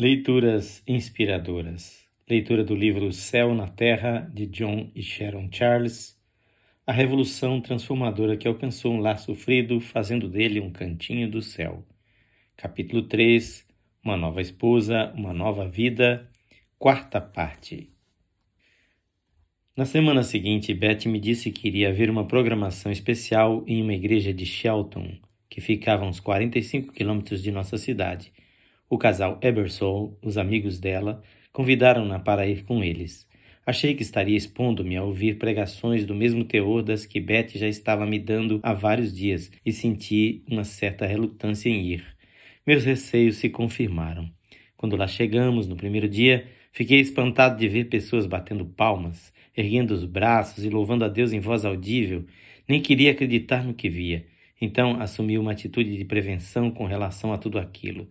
[0.00, 2.06] Leituras inspiradoras.
[2.26, 6.18] Leitura do livro Céu na Terra, de John e Sharon Charles.
[6.86, 11.86] A revolução transformadora que alcançou um lar sofrido, fazendo dele um cantinho do céu.
[12.56, 13.66] Capítulo 3
[14.02, 16.26] Uma nova esposa, uma nova vida.
[16.78, 17.90] Quarta parte.
[19.76, 24.32] Na semana seguinte, Beth me disse que iria haver uma programação especial em uma igreja
[24.32, 25.18] de Shelton,
[25.50, 28.32] que ficava a uns 45 quilômetros de nossa cidade
[28.90, 31.22] o casal Ebersol, os amigos dela,
[31.52, 33.24] convidaram-na para ir com eles.
[33.64, 38.04] Achei que estaria expondo-me a ouvir pregações do mesmo teor das que Beth já estava
[38.04, 42.04] me dando há vários dias e senti uma certa relutância em ir.
[42.66, 44.28] Meus receios se confirmaram.
[44.76, 50.04] Quando lá chegamos, no primeiro dia, fiquei espantado de ver pessoas batendo palmas, erguendo os
[50.04, 52.24] braços e louvando a Deus em voz audível.
[52.68, 54.26] Nem queria acreditar no que via.
[54.60, 58.08] Então assumi uma atitude de prevenção com relação a tudo aquilo.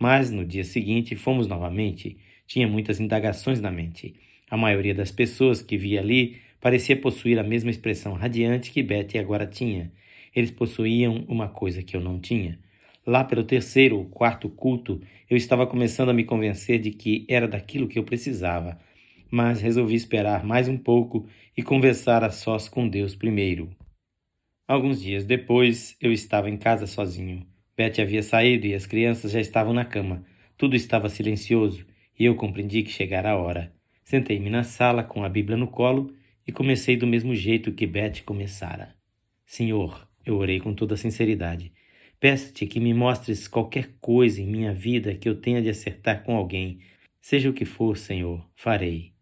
[0.00, 2.16] Mas no dia seguinte fomos novamente.
[2.46, 4.14] Tinha muitas indagações na mente.
[4.50, 9.18] A maioria das pessoas que via ali parecia possuir a mesma expressão radiante que Betty
[9.18, 9.92] agora tinha.
[10.34, 12.58] Eles possuíam uma coisa que eu não tinha.
[13.06, 17.46] Lá pelo terceiro ou quarto culto, eu estava começando a me convencer de que era
[17.46, 18.78] daquilo que eu precisava,
[19.30, 23.70] mas resolvi esperar mais um pouco e conversar a sós com Deus primeiro.
[24.66, 27.49] Alguns dias depois, eu estava em casa sozinho.
[27.80, 30.22] Betty havia saído e as crianças já estavam na cama.
[30.58, 31.86] Tudo estava silencioso
[32.18, 33.72] e eu compreendi que chegara a hora.
[34.04, 36.14] Sentei-me na sala com a Bíblia no colo
[36.46, 38.94] e comecei do mesmo jeito que Betty começara.
[39.46, 41.72] Senhor, eu orei com toda sinceridade.
[42.20, 46.36] Peço-te que me mostres qualquer coisa em minha vida que eu tenha de acertar com
[46.36, 46.80] alguém.
[47.18, 49.14] Seja o que for, Senhor, farei.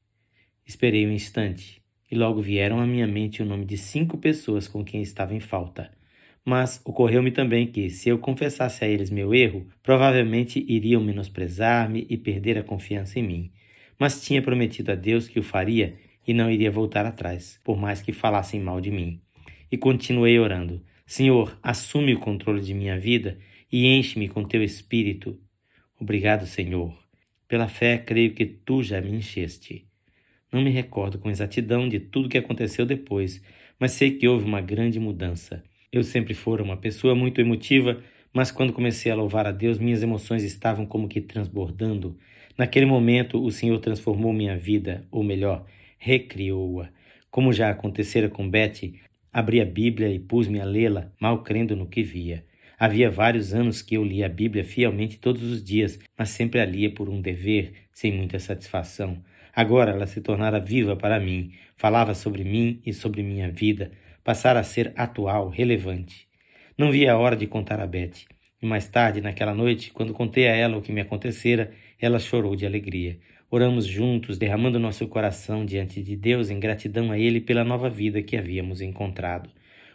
[0.66, 4.84] Esperei um instante e logo vieram à minha mente o nome de cinco pessoas com
[4.84, 5.96] quem estava em falta.
[6.44, 12.16] Mas ocorreu-me também que, se eu confessasse a eles meu erro, provavelmente iriam menosprezar-me e
[12.16, 13.52] perder a confiança em mim.
[13.98, 18.00] Mas tinha prometido a Deus que o faria e não iria voltar atrás, por mais
[18.00, 19.20] que falassem mal de mim.
[19.70, 23.38] E continuei orando: Senhor, assume o controle de minha vida
[23.70, 25.38] e enche-me com teu espírito.
[26.00, 26.96] Obrigado, Senhor.
[27.48, 29.86] Pela fé, creio que tu já me encheste.
[30.52, 33.42] Não me recordo com exatidão de tudo que aconteceu depois,
[33.78, 35.62] mas sei que houve uma grande mudança.
[35.90, 40.02] Eu sempre fora uma pessoa muito emotiva, mas quando comecei a louvar a Deus, minhas
[40.02, 42.18] emoções estavam como que transbordando.
[42.58, 45.64] Naquele momento, o Senhor transformou minha vida, ou melhor,
[45.96, 46.90] recriou-a.
[47.30, 49.00] Como já acontecera com Betty,
[49.32, 52.44] abri a Bíblia e pus-me a lê-la, mal crendo no que via.
[52.78, 56.66] Havia vários anos que eu lia a Bíblia fielmente todos os dias, mas sempre a
[56.66, 59.22] lia por um dever, sem muita satisfação.
[59.54, 63.90] Agora ela se tornara viva para mim, falava sobre mim e sobre minha vida,
[64.28, 66.28] passara a ser atual, relevante.
[66.76, 68.26] Não via a hora de contar a Beth.
[68.60, 72.54] E mais tarde, naquela noite, quando contei a ela o que me acontecera, ela chorou
[72.54, 73.18] de alegria.
[73.50, 78.22] Oramos juntos, derramando nosso coração diante de Deus em gratidão a Ele pela nova vida
[78.22, 79.48] que havíamos encontrado.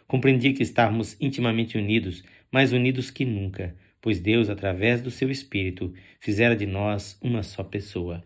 [0.04, 5.94] Compreendi que estávamos intimamente unidos, mais unidos que nunca, pois Deus, através do seu Espírito,
[6.18, 8.24] fizera de nós uma só pessoa.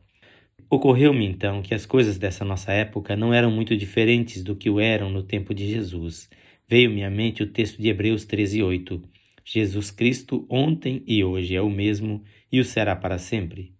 [0.70, 4.78] Ocorreu-me então que as coisas dessa nossa época não eram muito diferentes do que o
[4.78, 6.28] eram no tempo de Jesus.
[6.68, 9.02] Veio-me à mente o texto de Hebreus 13:8.
[9.42, 13.72] Jesus Cristo ontem e hoje é o mesmo e o será para sempre.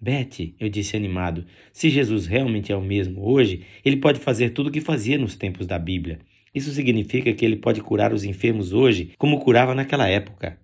[0.00, 4.68] Bete, eu disse animado, se Jesus realmente é o mesmo hoje, ele pode fazer tudo
[4.68, 6.20] o que fazia nos tempos da Bíblia.
[6.54, 10.60] Isso significa que ele pode curar os enfermos hoje como curava naquela época.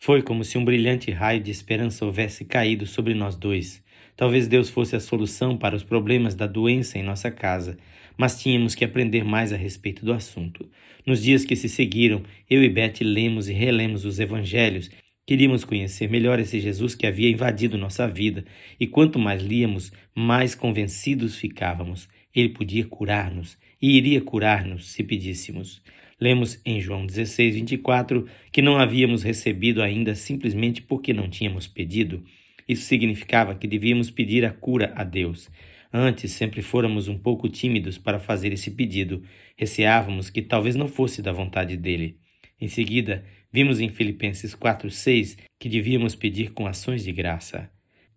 [0.00, 3.83] Foi como se um brilhante raio de esperança houvesse caído sobre nós dois.
[4.16, 7.76] Talvez Deus fosse a solução para os problemas da doença em nossa casa,
[8.16, 10.68] mas tínhamos que aprender mais a respeito do assunto.
[11.04, 14.90] Nos dias que se seguiram, eu e Beth lemos e relemos os evangelhos.
[15.26, 18.44] Queríamos conhecer melhor esse Jesus que havia invadido nossa vida,
[18.78, 22.08] e quanto mais líamos, mais convencidos ficávamos.
[22.34, 25.82] Ele podia curar-nos e iria curar-nos se pedíssemos.
[26.20, 32.22] Lemos em João 16, 24 que não havíamos recebido ainda simplesmente porque não tínhamos pedido.
[32.68, 35.50] Isso significava que devíamos pedir a cura a Deus.
[35.92, 39.22] Antes sempre fôramos um pouco tímidos para fazer esse pedido,
[39.56, 42.18] receávamos que talvez não fosse da vontade dele.
[42.60, 47.70] Em seguida, vimos em Filipenses 4:6 que devíamos pedir com ações de graça.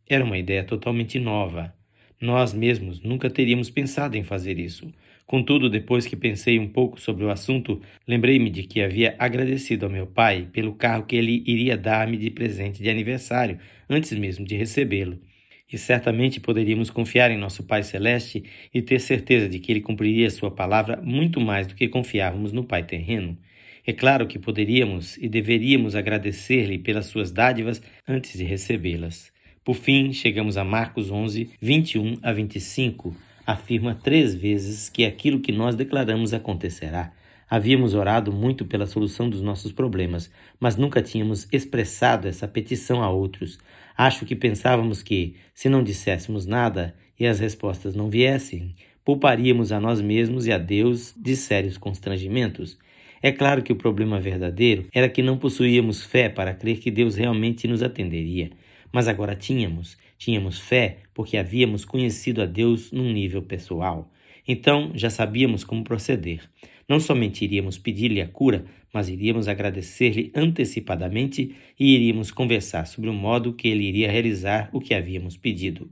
[0.10, 1.76] Era uma ideia totalmente nova.
[2.20, 4.92] Nós mesmos nunca teríamos pensado em fazer isso.
[5.28, 9.92] Contudo, depois que pensei um pouco sobre o assunto, lembrei-me de que havia agradecido ao
[9.92, 13.60] meu pai pelo carro que ele iria dar-me de presente de aniversário,
[13.90, 15.20] antes mesmo de recebê-lo.
[15.72, 20.30] E certamente poderíamos confiar em nosso Pai Celeste e ter certeza de que ele cumpriria
[20.30, 23.38] sua palavra muito mais do que confiávamos no Pai terreno.
[23.86, 29.30] É claro que poderíamos e deveríamos agradecer-lhe pelas suas dádivas antes de recebê-las.
[29.62, 33.27] Por fim, chegamos a Marcos 11, 21 a 25.
[33.48, 37.14] Afirma três vezes que aquilo que nós declaramos acontecerá.
[37.50, 40.30] Havíamos orado muito pela solução dos nossos problemas,
[40.60, 43.58] mas nunca tínhamos expressado essa petição a outros.
[43.98, 49.80] Acho que pensávamos que, se não disséssemos nada e as respostas não viessem, pouparíamos a
[49.80, 52.78] nós mesmos e a Deus de sérios constrangimentos.
[53.24, 57.16] É claro que o problema verdadeiro era que não possuíamos fé para crer que Deus
[57.16, 58.50] realmente nos atenderia.
[58.92, 59.98] Mas agora tínhamos.
[60.18, 64.12] Tínhamos fé porque havíamos conhecido a Deus num nível pessoal.
[64.48, 66.42] Então já sabíamos como proceder.
[66.88, 73.14] Não somente iríamos pedir-lhe a cura, mas iríamos agradecer-lhe antecipadamente e iríamos conversar sobre o
[73.14, 75.90] modo que ele iria realizar o que havíamos pedido.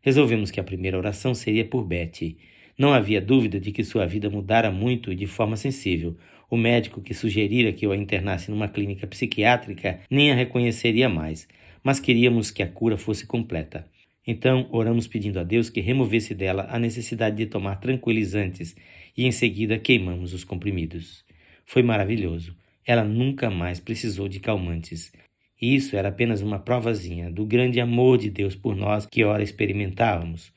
[0.00, 2.38] Resolvemos que a primeira oração seria por Betty.
[2.78, 6.16] Não havia dúvida de que sua vida mudara muito e de forma sensível.
[6.48, 11.46] O médico que sugerira que eu a internasse numa clínica psiquiátrica nem a reconheceria mais,
[11.82, 13.86] mas queríamos que a cura fosse completa.
[14.26, 18.76] Então, oramos pedindo a Deus que removesse dela a necessidade de tomar tranquilizantes
[19.16, 21.24] e em seguida queimamos os comprimidos.
[21.64, 22.56] Foi maravilhoso.
[22.86, 25.12] Ela nunca mais precisou de calmantes.
[25.60, 29.42] E isso era apenas uma provazinha do grande amor de Deus por nós que ora
[29.42, 30.52] experimentávamos.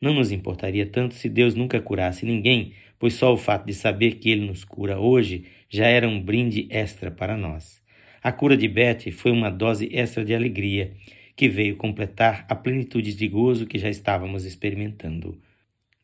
[0.00, 4.16] Não nos importaria tanto se Deus nunca curasse ninguém, pois só o fato de saber
[4.16, 7.82] que Ele nos cura hoje já era um brinde extra para nós.
[8.26, 10.96] A cura de Betty foi uma dose extra de alegria
[11.36, 15.40] que veio completar a plenitude de gozo que já estávamos experimentando.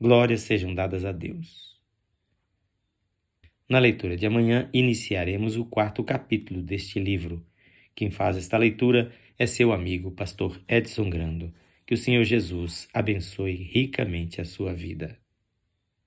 [0.00, 1.82] Glórias sejam dadas a Deus.
[3.69, 7.44] Na leitura de amanhã, iniciaremos o quarto capítulo deste livro.
[7.92, 11.52] Quem faz esta leitura é seu amigo, pastor Edson Grando.
[11.84, 15.21] Que o Senhor Jesus abençoe ricamente a sua vida.